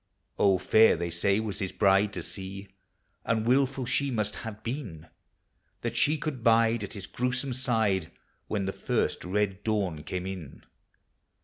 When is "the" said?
8.65-8.73